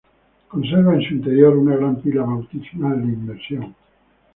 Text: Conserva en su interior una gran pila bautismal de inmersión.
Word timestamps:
Conserva 0.47 0.95
en 0.95 1.03
su 1.03 1.13
interior 1.13 1.55
una 1.55 1.75
gran 1.77 1.97
pila 2.01 2.23
bautismal 2.23 3.03
de 3.05 3.13
inmersión. 3.13 3.75